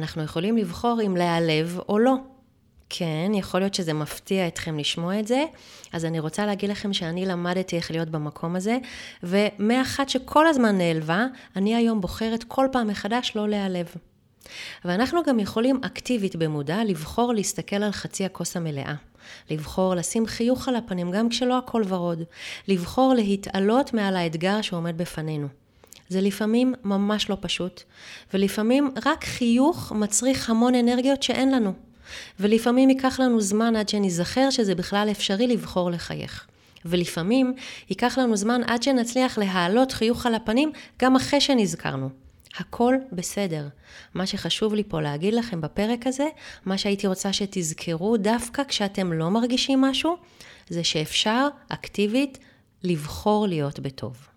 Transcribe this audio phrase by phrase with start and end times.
[0.00, 2.14] אנחנו יכולים לבחור אם להיעלב או לא.
[2.88, 5.44] כן, יכול להיות שזה מפתיע אתכם לשמוע את זה,
[5.92, 8.78] אז אני רוצה להגיד לכם שאני למדתי איך להיות במקום הזה,
[9.22, 11.26] ומאחת שכל הזמן נעלבה,
[11.56, 13.86] אני היום בוחרת כל פעם מחדש לא להיעלב.
[14.84, 18.94] ואנחנו גם יכולים אקטיבית במודע לבחור להסתכל על חצי הכוס המלאה.
[19.50, 22.22] לבחור לשים חיוך על הפנים גם כשלא הכל ורוד.
[22.68, 25.48] לבחור להתעלות מעל האתגר שעומד בפנינו.
[26.10, 27.82] זה לפעמים ממש לא פשוט,
[28.34, 31.72] ולפעמים רק חיוך מצריך המון אנרגיות שאין לנו.
[32.40, 36.46] ולפעמים ייקח לנו זמן עד שניזכר שזה בכלל אפשרי לבחור לחייך.
[36.84, 37.54] ולפעמים
[37.90, 42.08] ייקח לנו זמן עד שנצליח להעלות חיוך על הפנים גם אחרי שנזכרנו.
[42.56, 43.68] הכל בסדר.
[44.14, 46.26] מה שחשוב לי פה להגיד לכם בפרק הזה,
[46.66, 50.16] מה שהייתי רוצה שתזכרו דווקא כשאתם לא מרגישים משהו,
[50.68, 52.38] זה שאפשר אקטיבית
[52.82, 54.29] לבחור להיות בטוב.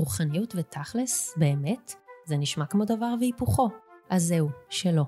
[0.00, 3.68] רוחניות ותכלס, באמת, זה נשמע כמו דבר והיפוכו.
[4.10, 5.04] אז זהו, שלא.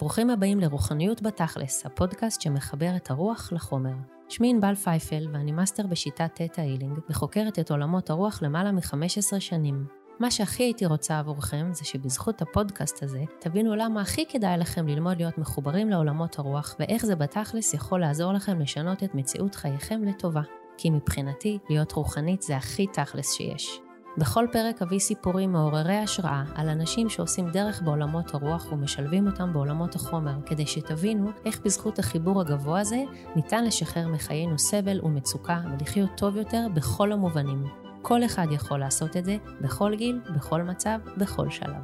[0.00, 3.94] ברוכים הבאים לרוחניות בתכלס, הפודקאסט שמחבר את הרוח לחומר.
[4.28, 9.86] שמי ענבל פייפל ואני מאסטר בשיטת תטא הילינג וחוקרת את עולמות הרוח למעלה מ-15 שנים.
[10.20, 15.16] מה שהכי הייתי רוצה עבורכם זה שבזכות הפודקאסט הזה תבינו למה הכי כדאי לכם ללמוד
[15.16, 20.42] להיות מחוברים לעולמות הרוח ואיך זה בתכלס יכול לעזור לכם לשנות את מציאות חייכם לטובה.
[20.76, 23.87] כי מבחינתי, להיות רוחנית זה הכי תכלס שיש.
[24.18, 29.94] בכל פרק אביא סיפורים מעוררי השראה על אנשים שעושים דרך בעולמות הרוח ומשלבים אותם בעולמות
[29.94, 33.02] החומר, כדי שתבינו איך בזכות החיבור הגבוה הזה
[33.36, 37.64] ניתן לשחרר מחיינו סבל ומצוקה ולחיות טוב יותר בכל המובנים.
[38.02, 41.82] כל אחד יכול לעשות את זה, בכל גיל, בכל מצב, בכל שלב.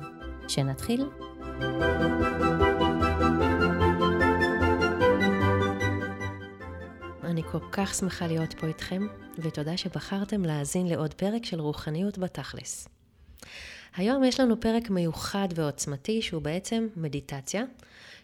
[0.49, 1.09] שנתחיל?
[7.25, 9.07] אני כל כך שמחה להיות פה איתכם,
[9.39, 12.89] ותודה שבחרתם להאזין לעוד פרק של רוחניות בתכלס.
[13.97, 17.65] היום יש לנו פרק מיוחד ועוצמתי שהוא בעצם מדיטציה,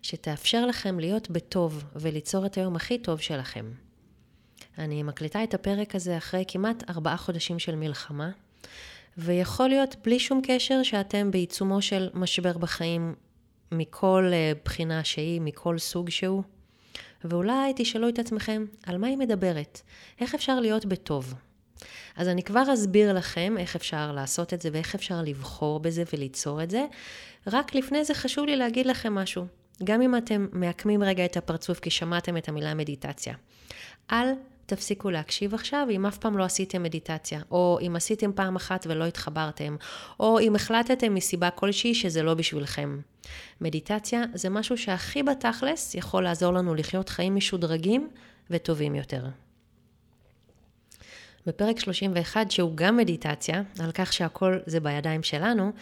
[0.02, 3.72] שתאפשר לכם להיות בטוב וליצור את היום הכי טוב שלכם.
[4.78, 8.30] אני מקליטה את הפרק הזה אחרי כמעט ארבעה חודשים של מלחמה,
[9.18, 13.14] ויכול להיות בלי שום קשר שאתם בעיצומו של משבר בחיים
[13.72, 16.42] מכל אה, בחינה שהיא, מכל סוג שהוא.
[17.24, 19.80] ואולי תשאלו את עצמכם, על מה היא מדברת?
[20.20, 21.34] איך אפשר להיות בטוב?
[22.16, 26.62] אז אני כבר אסביר לכם איך אפשר לעשות את זה ואיך אפשר לבחור בזה וליצור
[26.62, 26.86] את זה.
[27.46, 29.46] רק לפני זה חשוב לי להגיד לכם משהו.
[29.84, 33.34] גם אם אתם מעקמים רגע את הפרצוף כי שמעתם את המילה מדיטציה.
[34.12, 34.26] אל
[34.74, 39.04] תפסיקו להקשיב עכשיו אם אף פעם לא עשיתם מדיטציה, או אם עשיתם פעם אחת ולא
[39.04, 39.76] התחברתם,
[40.20, 43.00] או אם החלטתם מסיבה כלשהי שזה לא בשבילכם.
[43.60, 48.08] מדיטציה זה משהו שהכי בתכלס יכול לעזור לנו לחיות חיים משודרגים
[48.50, 49.24] וטובים יותר.
[51.46, 55.72] בפרק 31, שהוא גם מדיטציה, על כך שהכל זה בידיים שלנו,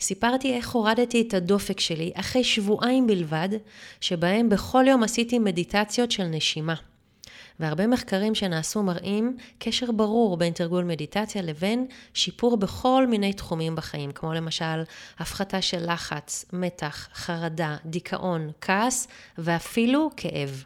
[0.00, 3.48] סיפרתי איך הורדתי את הדופק שלי אחרי שבועיים בלבד,
[4.00, 6.74] שבהם בכל יום עשיתי מדיטציות של נשימה.
[7.60, 14.12] והרבה מחקרים שנעשו מראים קשר ברור בין תרגול מדיטציה לבין שיפור בכל מיני תחומים בחיים,
[14.12, 14.82] כמו למשל
[15.18, 19.08] הפחתה של לחץ, מתח, חרדה, דיכאון, כעס
[19.38, 20.64] ואפילו כאב.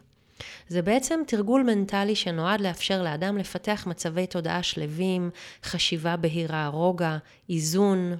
[0.68, 5.30] זה בעצם תרגול מנטלי שנועד לאפשר לאדם לפתח מצבי תודעה שלווים,
[5.64, 7.16] חשיבה בהירה, רוגע,
[7.50, 8.16] איזון,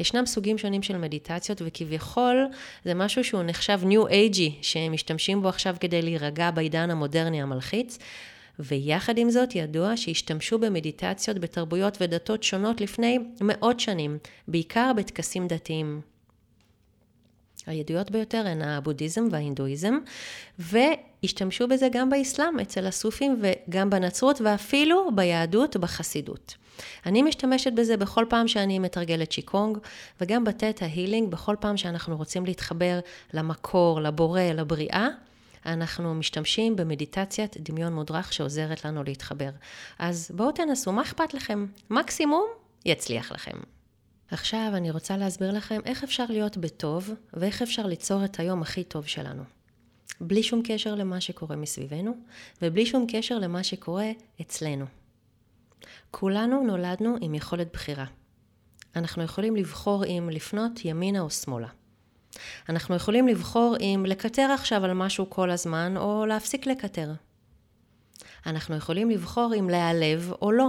[0.00, 2.46] ישנם סוגים שונים של מדיטציות, וכביכול
[2.84, 7.98] זה משהו שהוא נחשב ניו אייג'י, שהם משתמשים בו עכשיו כדי להירגע בעידן המודרני המלחיץ.
[8.58, 16.00] ויחד עם זאת ידוע שהשתמשו במדיטציות בתרבויות ודתות שונות לפני מאות שנים, בעיקר בטקסים דתיים.
[17.66, 19.98] הידועות ביותר הן הבודהיזם וההינדואיזם,
[20.58, 26.54] והשתמשו בזה גם באסלאם, אצל הסופים וגם בנצרות, ואפילו ביהדות בחסידות.
[27.06, 29.78] אני משתמשת בזה בכל פעם שאני מתרגלת שיקונג,
[30.20, 33.00] וגם בתטא הילינג, בכל פעם שאנחנו רוצים להתחבר
[33.32, 35.08] למקור, לבורא, לבריאה.
[35.66, 39.50] אנחנו משתמשים במדיטציית דמיון מודרך שעוזרת לנו להתחבר.
[39.98, 41.66] אז בואו תנסו, מה אכפת לכם?
[41.90, 42.46] מקסימום
[42.84, 43.56] יצליח לכם.
[44.30, 48.84] עכשיו אני רוצה להסביר לכם איך אפשר להיות בטוב ואיך אפשר ליצור את היום הכי
[48.84, 49.42] טוב שלנו.
[50.20, 52.12] בלי שום קשר למה שקורה מסביבנו
[52.62, 54.10] ובלי שום קשר למה שקורה
[54.40, 54.84] אצלנו.
[56.10, 58.04] כולנו נולדנו עם יכולת בחירה.
[58.96, 61.68] אנחנו יכולים לבחור אם לפנות ימינה או שמאלה.
[62.68, 67.12] אנחנו יכולים לבחור אם לקטר עכשיו על משהו כל הזמן או להפסיק לקטר.
[68.46, 70.68] אנחנו יכולים לבחור אם להיעלב או לא.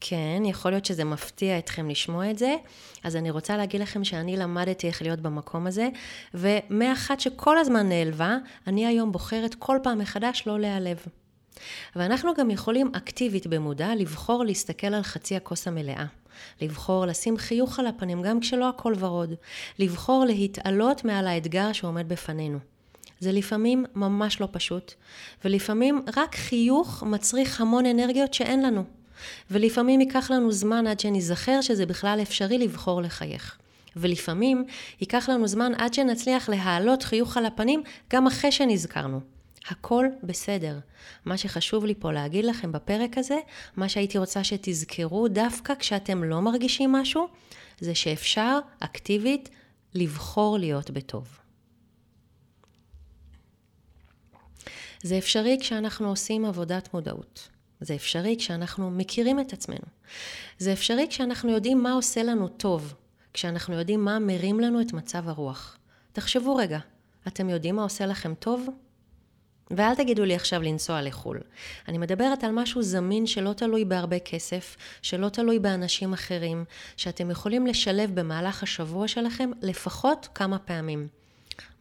[0.00, 2.56] כן, יכול להיות שזה מפתיע אתכם לשמוע את זה,
[3.04, 5.88] אז אני רוצה להגיד לכם שאני למדתי איך להיות במקום הזה,
[6.34, 11.06] ומאחת שכל הזמן נעלבה, אני היום בוחרת כל פעם מחדש לא להיעלב.
[11.96, 16.04] ואנחנו גם יכולים אקטיבית במודע לבחור להסתכל על חצי הכוס המלאה.
[16.60, 19.34] לבחור לשים חיוך על הפנים גם כשלא הכל ורוד.
[19.78, 22.58] לבחור להתעלות מעל האתגר שעומד בפנינו.
[23.20, 24.94] זה לפעמים ממש לא פשוט,
[25.44, 28.84] ולפעמים רק חיוך מצריך המון אנרגיות שאין לנו.
[29.50, 33.58] ולפעמים ייקח לנו זמן עד שניזכר שזה בכלל אפשרי לבחור לחייך.
[33.96, 34.64] ולפעמים
[35.00, 37.82] ייקח לנו זמן עד שנצליח להעלות חיוך על הפנים
[38.12, 39.20] גם אחרי שנזכרנו.
[39.68, 40.78] הכל בסדר.
[41.24, 43.38] מה שחשוב לי פה להגיד לכם בפרק הזה,
[43.76, 47.28] מה שהייתי רוצה שתזכרו דווקא כשאתם לא מרגישים משהו,
[47.80, 49.48] זה שאפשר אקטיבית
[49.94, 51.38] לבחור להיות בטוב.
[55.02, 57.48] זה אפשרי כשאנחנו עושים עבודת מודעות.
[57.80, 59.86] זה אפשרי כשאנחנו מכירים את עצמנו.
[60.58, 62.94] זה אפשרי כשאנחנו יודעים מה עושה לנו טוב,
[63.32, 65.78] כשאנחנו יודעים מה מרים לנו את מצב הרוח.
[66.12, 66.78] תחשבו רגע,
[67.28, 68.68] אתם יודעים מה עושה לכם טוב?
[69.70, 71.40] ואל תגידו לי עכשיו לנסוע לחו"ל.
[71.88, 76.64] אני מדברת על משהו זמין שלא תלוי בהרבה כסף, שלא תלוי באנשים אחרים,
[76.96, 81.08] שאתם יכולים לשלב במהלך השבוע שלכם לפחות כמה פעמים.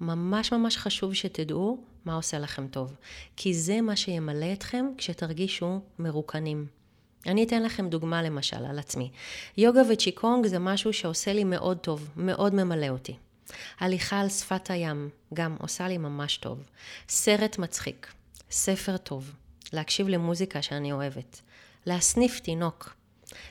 [0.02, 2.96] ממש ממש חשוב שתדעו מה עושה לכם טוב,
[3.36, 6.66] כי זה מה שימלא אתכם כשתרגישו מרוקנים.
[7.28, 9.12] אני אתן לכם דוגמה למשל על עצמי.
[9.58, 13.16] יוגה וצ'יקונג זה משהו שעושה לי מאוד טוב, מאוד ממלא אותי.
[13.80, 16.64] הליכה על שפת הים, גם עושה לי ממש טוב.
[17.10, 18.08] סרט מצחיק,
[18.52, 19.32] ספר טוב,
[19.74, 21.42] להקשיב למוזיקה שאני אוהבת,
[21.86, 22.96] להסניף תינוק,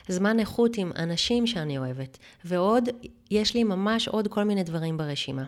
[0.07, 2.89] זמן איכות עם אנשים שאני אוהבת, ועוד,
[3.31, 5.43] יש לי ממש עוד כל מיני דברים ברשימה.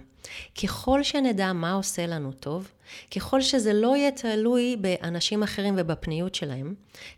[0.63, 2.71] ככל שנדע מה עושה לנו טוב,
[3.15, 6.75] ככל שזה לא יהיה תלוי באנשים אחרים ובפניות שלהם,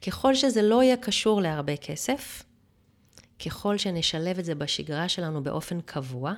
[0.08, 2.44] ככל שזה לא יהיה קשור להרבה כסף,
[3.46, 6.34] ככל שנשלב את זה בשגרה שלנו באופן קבוע,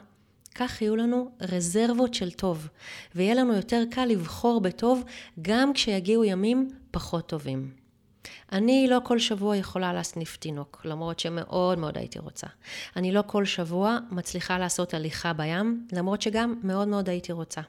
[0.56, 2.68] כך יהיו לנו רזרבות של טוב,
[3.16, 5.04] ויהיה לנו יותר קל לבחור בטוב
[5.42, 7.72] גם כשיגיעו ימים פחות טובים.
[8.52, 12.48] אני לא כל שבוע יכולה להסניף תינוק, למרות שמאוד מאוד הייתי רוצה.
[12.96, 17.62] אני לא כל שבוע מצליחה לעשות הליכה בים, למרות שגם מאוד מאוד הייתי רוצה.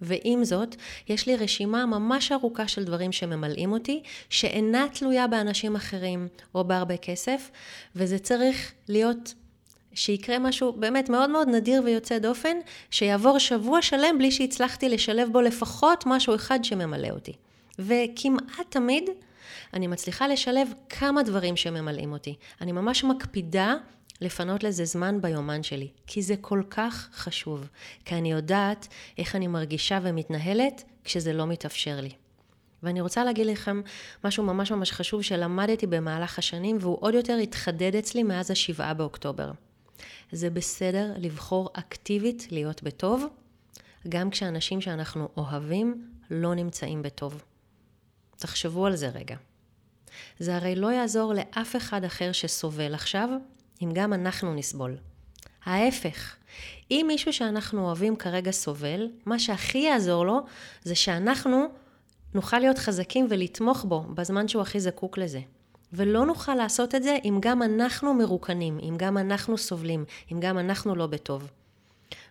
[0.00, 0.76] ועם זאת,
[1.08, 6.96] יש לי רשימה ממש ארוכה של דברים שממלאים אותי, שאינה תלויה באנשים אחרים או בהרבה
[6.96, 7.50] כסף,
[7.96, 9.34] וזה צריך להיות
[10.00, 12.56] שיקרה משהו באמת מאוד מאוד נדיר ויוצא דופן,
[12.90, 17.32] שיעבור שבוע שלם בלי שהצלחתי לשלב בו לפחות משהו אחד שממלא אותי.
[17.78, 19.10] וכמעט תמיד
[19.74, 22.34] אני מצליחה לשלב כמה דברים שממלאים אותי.
[22.60, 23.74] אני ממש מקפידה
[24.20, 27.68] לפנות לזה זמן ביומן שלי, כי זה כל כך חשוב,
[28.04, 28.88] כי אני יודעת
[29.18, 32.10] איך אני מרגישה ומתנהלת כשזה לא מתאפשר לי.
[32.82, 33.82] ואני רוצה להגיד לכם
[34.24, 39.50] משהו ממש ממש חשוב שלמדתי במהלך השנים והוא עוד יותר התחדד אצלי מאז השבעה באוקטובר.
[40.32, 43.26] זה בסדר לבחור אקטיבית להיות בטוב,
[44.08, 47.42] גם כשאנשים שאנחנו אוהבים לא נמצאים בטוב.
[48.36, 49.36] תחשבו על זה רגע.
[50.38, 53.28] זה הרי לא יעזור לאף אחד אחר שסובל עכשיו,
[53.82, 54.96] אם גם אנחנו נסבול.
[55.64, 56.36] ההפך,
[56.90, 60.40] אם מישהו שאנחנו אוהבים כרגע סובל, מה שהכי יעזור לו
[60.82, 61.66] זה שאנחנו
[62.34, 65.40] נוכל להיות חזקים ולתמוך בו בזמן שהוא הכי זקוק לזה.
[65.92, 70.58] ולא נוכל לעשות את זה אם גם אנחנו מרוקנים, אם גם אנחנו סובלים, אם גם
[70.58, 71.50] אנחנו לא בטוב.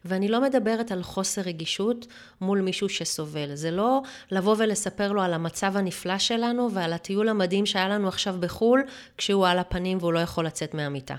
[0.06, 2.08] ואני לא מדברת על חוסר רגישות
[2.42, 3.56] מול מישהו שסובל.
[3.56, 4.02] זה לא
[4.32, 8.84] לבוא ולספר לו על המצב הנפלא שלנו ועל הטיול המדהים שהיה לנו עכשיו בחו"ל,
[9.18, 11.16] כשהוא על הפנים והוא לא יכול לצאת מהמיטה.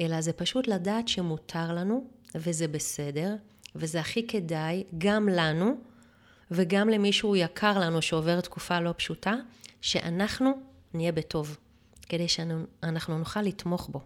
[0.00, 2.04] אלא זה פשוט לדעת שמותר לנו,
[2.34, 3.34] וזה בסדר,
[3.76, 5.76] וזה הכי כדאי גם לנו,
[6.50, 9.34] וגם למישהו יקר לנו שעובר תקופה לא פשוטה,
[9.80, 10.52] שאנחנו
[10.94, 11.56] נהיה בטוב,
[12.14, 14.00] כדי שאנחנו נוכל לתמוך בו.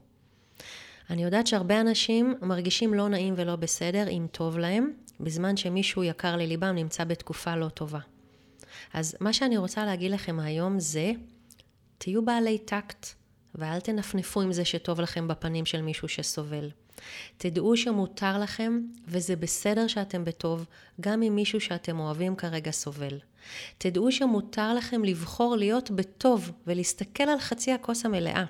[1.11, 6.37] אני יודעת שהרבה אנשים מרגישים לא נעים ולא בסדר אם טוב להם, בזמן שמישהו יקר
[6.37, 7.99] לליבם נמצא בתקופה לא טובה.
[8.95, 11.13] אז מה שאני רוצה להגיד לכם היום זה,
[11.99, 13.07] תהיו בעלי טקט,
[13.55, 16.71] ואל תנפנפו עם זה שטוב לכם בפנים של מישהו שסובל.
[17.37, 20.67] תדעו שמותר לכם, וזה בסדר שאתם בטוב,
[21.01, 23.19] גם אם מישהו שאתם אוהבים כרגע סובל.
[23.79, 28.45] תדעו שמותר לכם לבחור להיות בטוב ולהסתכל על חצי הכוס המלאה.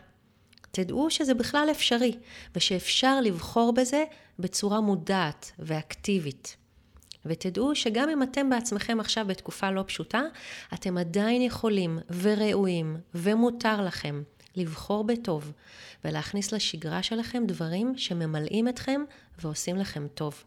[0.71, 2.19] תדעו שזה בכלל אפשרי,
[2.57, 4.05] ושאפשר לבחור בזה
[4.39, 6.57] בצורה מודעת ואקטיבית.
[7.27, 10.23] ותדעו שגם אם אתם בעצמכם עכשיו בתקופה לא פשוטה,
[10.75, 14.23] אתם עדיין יכולים וראויים ומותר לכם
[14.57, 15.53] לבחור בטוב
[16.05, 19.01] ולהכניס לשגרה שלכם דברים שממלאים אתכם
[19.39, 20.45] ועושים לכם טוב.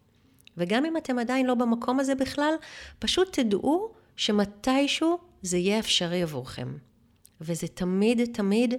[0.58, 2.54] וגם אם אתם עדיין לא במקום הזה בכלל,
[3.00, 6.78] פשוט תדעו שמתישהו זה יהיה אפשרי עבורכם.
[7.42, 8.74] וזה תמיד תמיד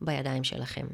[0.00, 0.86] בידיים שלכם.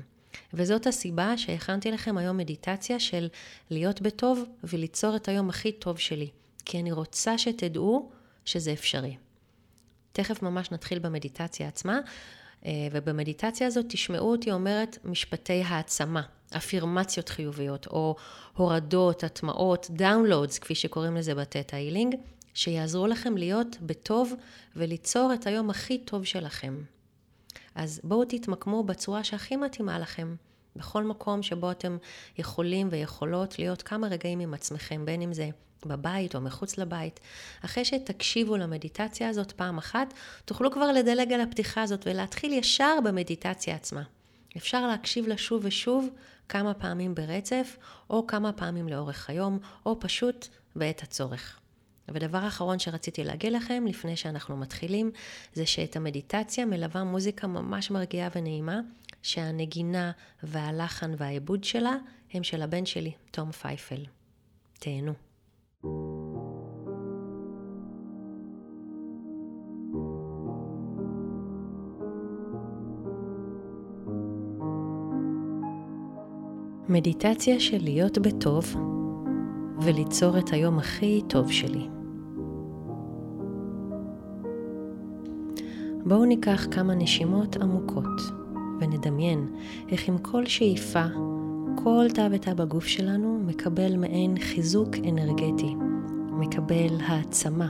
[0.55, 3.29] וזאת הסיבה שהכנתי לכם היום מדיטציה של
[3.71, 6.31] להיות בטוב וליצור את היום הכי טוב שלי.
[6.65, 8.11] כי אני רוצה שתדעו
[8.45, 9.17] שזה אפשרי.
[10.13, 12.01] תכף ממש נתחיל במדיטציה עצמה,
[12.93, 16.23] ובמדיטציה הזאת תשמעו אותי אומרת משפטי העצמה,
[16.57, 18.17] אפירמציות חיוביות, או
[18.57, 22.15] הורדות, הטמעות, downloads, כפי שקוראים לזה בתטא הילינג,
[22.55, 24.35] שיעזרו לכם להיות בטוב
[24.77, 26.83] וליצור את היום הכי טוב שלכם.
[27.75, 30.35] אז בואו תתמקמו בצורה שהכי מתאימה לכם.
[30.77, 31.97] בכל מקום שבו אתם
[32.39, 35.49] יכולים ויכולות להיות כמה רגעים עם עצמכם, בין אם זה
[35.87, 37.21] בבית או מחוץ לבית.
[37.65, 43.75] אחרי שתקשיבו למדיטציה הזאת פעם אחת, תוכלו כבר לדלג על הפתיחה הזאת ולהתחיל ישר במדיטציה
[43.75, 44.03] עצמה.
[44.57, 46.09] אפשר להקשיב לה שוב ושוב
[46.49, 47.77] כמה פעמים ברצף,
[48.11, 51.59] או כמה פעמים לאורך היום, או פשוט בעת הצורך.
[52.09, 55.11] ודבר אחרון שרציתי להגיד לכם לפני שאנחנו מתחילים,
[55.55, 58.81] זה שאת המדיטציה מלווה מוזיקה ממש מרגיעה ונעימה,
[59.23, 60.13] שהנגינה
[60.43, 61.97] והלחן והעיבוד שלה
[62.33, 64.05] הם של הבן שלי, תום פייפל.
[64.79, 65.32] תהנו.
[76.89, 78.65] מדיטציה של להיות בטוב
[79.81, 81.89] וליצור את היום הכי טוב שלי.
[86.07, 88.21] בואו ניקח כמה נשימות עמוקות
[88.81, 89.47] ונדמיין
[89.89, 91.05] איך עם כל שאיפה,
[91.75, 95.75] כל תא ותא בגוף שלנו מקבל מעין חיזוק אנרגטי,
[96.31, 97.69] מקבל העצמה,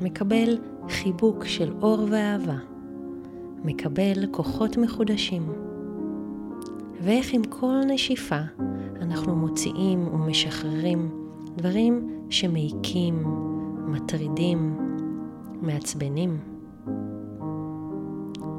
[0.00, 2.56] מקבל חיבוק של אור ואהבה,
[3.64, 5.52] מקבל כוחות מחודשים.
[7.00, 8.40] ואיך עם כל נשיפה
[9.00, 11.10] אנחנו מוציאים ומשחררים
[11.56, 13.24] דברים שמעיקים,
[13.86, 14.78] מטרידים,
[15.62, 16.38] מעצבנים.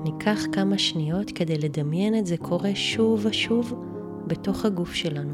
[0.04, 3.93] ניקח כמה שניות כדי לדמיין את זה קורה שוב ושוב
[4.28, 5.34] בתוך הגוף שלנו.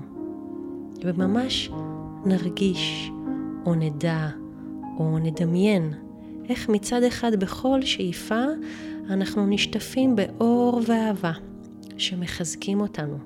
[1.04, 1.72] וממש
[2.26, 3.12] נרגיש,
[3.66, 4.30] או נדע,
[4.98, 5.94] או נדמיין
[6.50, 8.44] איך מצד אחד בכל שאיפה
[9.10, 11.32] אנחנו נשטפים באור ואהבה.
[12.00, 13.18] שמחזקים אותנו,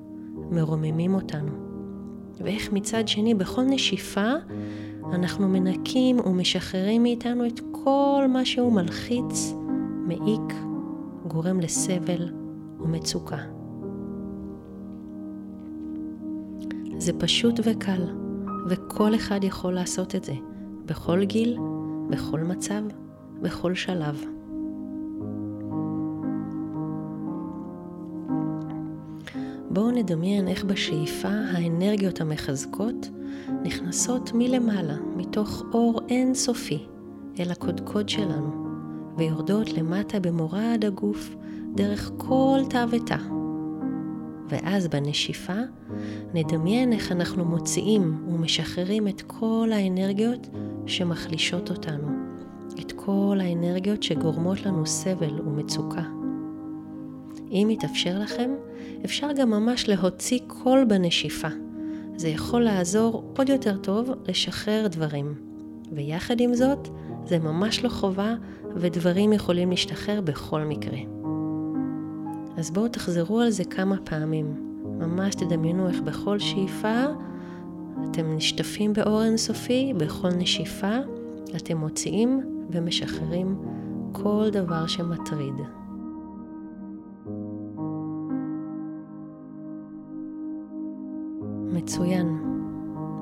[0.50, 1.52] מרוממים אותנו.
[2.40, 4.32] ואיך מצד שני, בכל נשיפה,
[5.12, 9.54] אנחנו מנקים ומשחררים מאיתנו את כל מה שהוא מלחיץ,
[10.06, 10.54] מעיק,
[11.26, 12.32] גורם לסבל
[12.80, 13.53] ומצוקה.
[16.98, 18.02] זה פשוט וקל,
[18.68, 20.34] וכל אחד יכול לעשות את זה,
[20.86, 21.58] בכל גיל,
[22.10, 22.82] בכל מצב,
[23.42, 24.24] בכל שלב.
[29.70, 33.10] בואו נדמיין איך בשאיפה האנרגיות המחזקות
[33.62, 36.86] נכנסות מלמעלה, מתוך אור אינסופי,
[37.40, 38.50] אל הקודקוד שלנו,
[39.16, 41.34] ויורדות למטה במורד הגוף,
[41.74, 43.33] דרך כל תא ותא.
[44.48, 45.60] ואז בנשיפה
[46.34, 50.48] נדמיין איך אנחנו מוציאים ומשחררים את כל האנרגיות
[50.86, 52.08] שמחלישות אותנו,
[52.80, 56.02] את כל האנרגיות שגורמות לנו סבל ומצוקה.
[57.50, 58.50] אם יתאפשר לכם,
[59.04, 61.48] אפשר גם ממש להוציא קול בנשיפה.
[62.16, 65.34] זה יכול לעזור עוד יותר טוב לשחרר דברים.
[65.92, 66.88] ויחד עם זאת,
[67.24, 68.34] זה ממש לא חובה
[68.76, 71.13] ודברים יכולים להשתחרר בכל מקרה.
[72.56, 74.54] אז בואו תחזרו על זה כמה פעמים.
[74.84, 77.04] ממש תדמיינו איך בכל שאיפה
[78.10, 80.98] אתם נשטפים באור אינסופי, בכל נשיפה
[81.56, 83.56] אתם מוציאים ומשחררים
[84.12, 85.54] כל דבר שמטריד.
[91.72, 92.38] מצוין.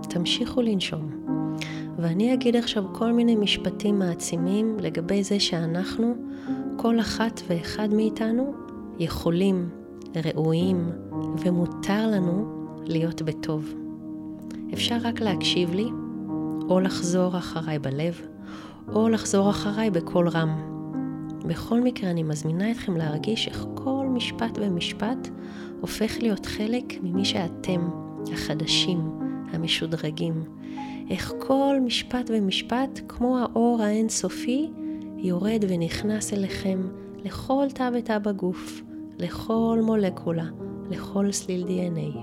[0.08, 1.10] תמשיכו לנשום.
[1.98, 6.14] ואני אגיד עכשיו כל מיני משפטים מעצימים לגבי זה שאנחנו,
[6.76, 8.61] כל אחת ואחד מאיתנו,
[9.04, 9.68] יכולים,
[10.24, 10.90] ראויים
[11.38, 12.46] ומותר לנו
[12.86, 13.74] להיות בטוב.
[14.72, 15.86] אפשר רק להקשיב לי,
[16.68, 18.20] או לחזור אחריי בלב,
[18.92, 20.72] או לחזור אחריי בקול רם.
[21.46, 25.28] בכל מקרה אני מזמינה אתכם להרגיש איך כל משפט ומשפט
[25.80, 27.88] הופך להיות חלק ממי שאתם,
[28.32, 29.10] החדשים,
[29.52, 30.42] המשודרגים.
[31.10, 34.70] איך כל משפט ומשפט, כמו האור האינסופי,
[35.16, 36.88] יורד ונכנס אליכם
[37.24, 38.82] לכל תא ותא בגוף,
[39.18, 40.46] לכל מולקולה,
[40.90, 42.18] לכל סליל DNA.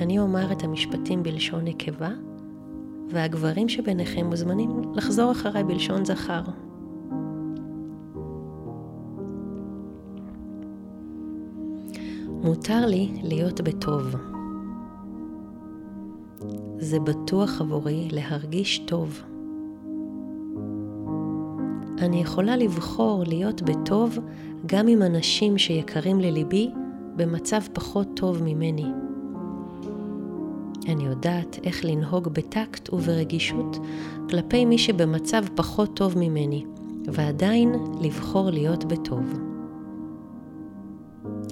[0.00, 2.10] אני אומר את המשפטים בלשון נקבה,
[3.10, 6.42] והגברים שביניכם מוזמנים לחזור אחריי בלשון זכר.
[12.42, 14.14] מותר לי להיות בטוב.
[16.78, 19.22] זה בטוח עבורי להרגיש טוב.
[22.02, 24.18] אני יכולה לבחור להיות בטוב
[24.66, 26.70] גם עם אנשים שיקרים לליבי
[27.16, 28.86] במצב פחות טוב ממני.
[30.88, 33.76] אני יודעת איך לנהוג בטקט וברגישות
[34.30, 36.64] כלפי מי שבמצב פחות טוב ממני,
[37.06, 39.34] ועדיין לבחור להיות בטוב.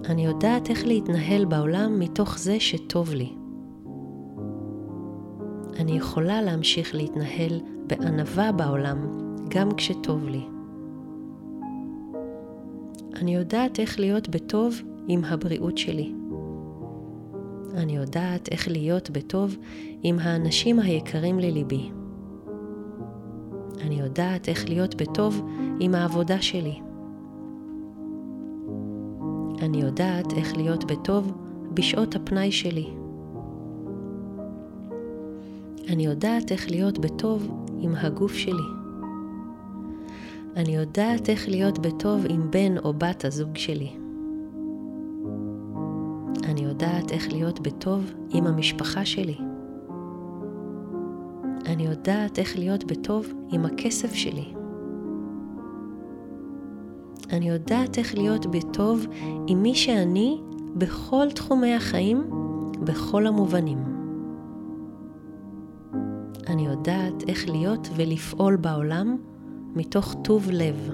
[0.04, 3.32] אני יודעת איך להתנהל בעולם מתוך זה שטוב לי.
[5.78, 10.46] אני יכולה להמשיך להתנהל בענווה בעולם גם כשטוב לי.
[13.14, 14.74] אני יודעת איך להיות בטוב
[15.08, 16.12] עם הבריאות שלי.
[17.74, 19.56] אני יודעת איך להיות בטוב
[20.02, 21.90] עם האנשים היקרים לליבי.
[23.80, 25.42] אני יודעת איך להיות בטוב
[25.80, 26.80] עם העבודה שלי.
[29.62, 31.32] אני יודעת איך להיות בטוב
[31.74, 32.86] בשעות הפנאי שלי.
[35.88, 38.86] אני יודעת איך להיות בטוב עם הגוף שלי.
[40.56, 43.90] אני יודעת איך להיות בטוב עם בן או בת הזוג שלי.
[46.44, 49.36] אני יודעת איך להיות בטוב עם המשפחה שלי.
[51.66, 54.54] אני יודעת איך להיות בטוב עם הכסף שלי.
[57.30, 59.06] אני יודעת איך להיות בטוב
[59.46, 60.40] עם מי שאני
[60.75, 62.30] בכל תחומי החיים,
[62.84, 63.78] בכל המובנים.
[66.46, 69.16] אני יודעת איך להיות ולפעול בעולם
[69.76, 70.90] מתוך טוב לב.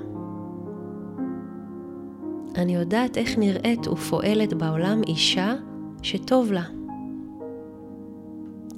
[2.57, 5.55] אני יודעת איך נראית ופועלת בעולם אישה
[6.03, 6.63] שטוב לה.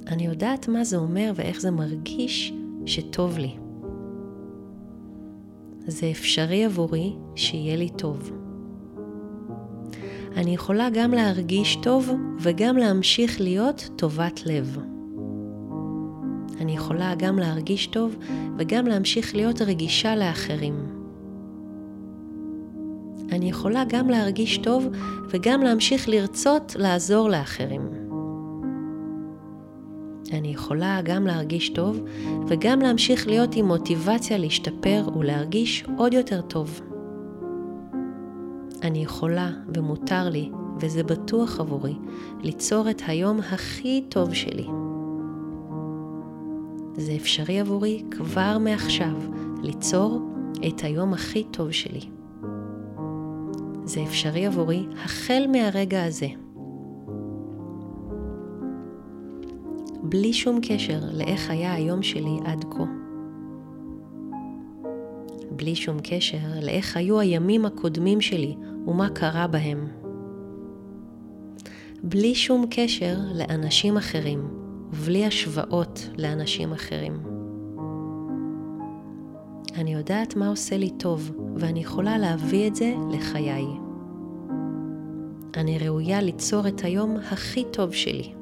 [0.07, 2.53] אני יודעת מה זה אומר ואיך זה מרגיש
[2.85, 3.55] שטוב לי.
[5.87, 8.31] זה אפשרי עבורי שיהיה לי טוב.
[10.35, 12.09] אני יכולה גם להרגיש טוב
[12.39, 14.77] וגם להמשיך להיות טובת לב.
[16.61, 18.15] אני יכולה גם להרגיש טוב
[18.57, 21.05] וגם להמשיך להיות רגישה לאחרים.
[23.31, 24.87] אני יכולה גם להרגיש טוב
[25.29, 27.81] וגם להמשיך לרצות לעזור לאחרים.
[30.33, 31.99] אני יכולה גם להרגיש טוב
[32.47, 36.81] וגם להמשיך להיות עם מוטיבציה להשתפר ולהרגיש עוד יותר טוב.
[38.83, 41.95] אני יכולה ומותר לי, וזה בטוח עבורי,
[42.41, 44.67] ליצור את היום הכי טוב שלי.
[46.97, 49.15] זה אפשרי עבורי כבר מעכשיו
[49.63, 50.21] ליצור
[50.67, 52.09] את היום הכי טוב שלי.
[53.83, 56.27] זה אפשרי עבורי החל מהרגע הזה.
[60.03, 62.83] בלי שום קשר לאיך היה היום שלי עד כה.
[65.51, 68.55] בלי שום קשר לאיך היו הימים הקודמים שלי
[68.87, 69.87] ומה קרה בהם.
[72.03, 74.64] בלי שום קשר לאנשים אחרים
[74.95, 77.19] ובלי השוואות לאנשים אחרים.
[79.75, 83.65] אני יודעת מה עושה לי טוב ואני יכולה להביא את זה לחיי.
[85.57, 88.33] אני ראויה ליצור את היום הכי טוב שלי.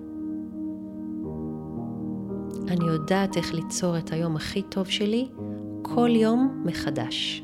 [2.67, 5.27] אני יודעת איך ליצור את היום הכי טוב שלי
[5.81, 7.43] כל יום מחדש.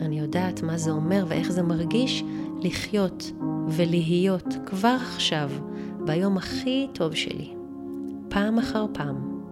[0.00, 2.24] אני יודעת מה זה אומר ואיך זה מרגיש
[2.62, 3.32] לחיות
[3.68, 5.50] ולהיות כבר עכשיו
[6.06, 7.54] ביום הכי טוב שלי,
[8.28, 9.42] פעם אחר פעם,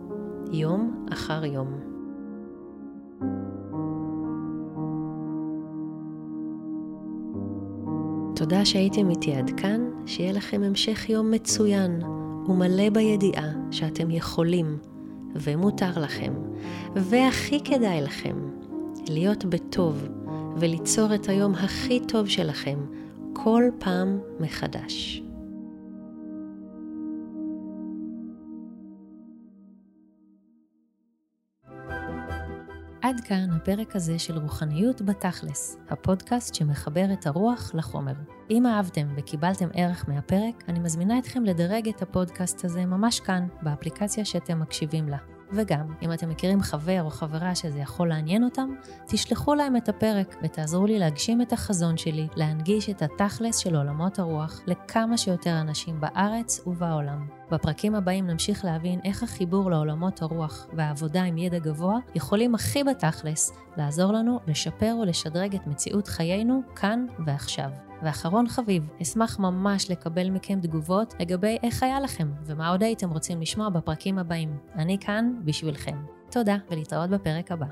[0.53, 1.69] יום אחר יום.
[8.37, 12.01] תודה שהייתם איתי עד כאן, שיהיה לכם המשך יום מצוין.
[12.51, 14.79] ומלא בידיעה שאתם יכולים
[15.35, 16.33] ומותר לכם,
[16.95, 18.37] והכי כדאי לכם,
[19.09, 20.09] להיות בטוב
[20.57, 22.79] וליצור את היום הכי טוב שלכם
[23.33, 25.23] כל פעם מחדש.
[33.03, 38.13] עד כאן הפרק הזה של רוחניות בתכלס, הפודקאסט שמחבר את הרוח לחומר.
[38.51, 44.25] אם אהבתם וקיבלתם ערך מהפרק, אני מזמינה אתכם לדרג את הפודקאסט הזה ממש כאן, באפליקציה
[44.25, 45.17] שאתם מקשיבים לה.
[45.53, 48.75] וגם, אם אתם מכירים חבר או חברה שזה יכול לעניין אותם,
[49.07, 54.19] תשלחו להם את הפרק ותעזרו לי להגשים את החזון שלי, להנגיש את התכלס של עולמות
[54.19, 57.40] הרוח לכמה שיותר אנשים בארץ ובעולם.
[57.53, 63.53] בפרקים הבאים נמשיך להבין איך החיבור לעולמות הרוח והעבודה עם ידע גבוה יכולים הכי בתכלס
[63.77, 67.71] לעזור לנו לשפר ולשדרג את מציאות חיינו כאן ועכשיו.
[68.03, 73.41] ואחרון חביב, אשמח ממש לקבל מכם תגובות לגבי איך היה לכם ומה עוד הייתם רוצים
[73.41, 74.57] לשמוע בפרקים הבאים.
[74.75, 75.97] אני כאן בשבילכם.
[76.31, 77.67] תודה ולהתראות בפרק הבא.